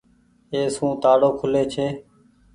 اي 0.51 0.61
سون 0.75 0.91
تآڙو 1.01 1.29
کولي 1.39 1.63
ڇي۔ 1.73 1.87